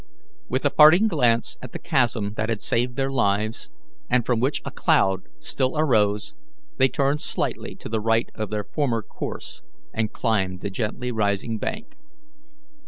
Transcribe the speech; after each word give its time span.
With 0.49 0.65
a 0.65 0.71
parting 0.71 1.07
glance 1.07 1.57
at 1.61 1.73
the 1.73 1.77
chasm 1.77 2.33
that 2.35 2.49
had 2.49 2.63
saved 2.63 2.95
their 2.95 3.11
lives, 3.11 3.69
and 4.09 4.25
from 4.25 4.39
which 4.39 4.59
a 4.65 4.71
cloud 4.71 5.27
still 5.37 5.77
arose, 5.77 6.33
they 6.77 6.87
turned 6.87 7.21
slightly 7.21 7.75
to 7.75 7.87
the 7.87 8.01
right 8.01 8.31
of 8.33 8.49
their 8.49 8.63
former 8.63 9.03
course 9.03 9.61
and 9.93 10.11
climbed 10.11 10.61
the 10.61 10.71
gently 10.71 11.11
rising 11.11 11.59
bank. 11.59 11.95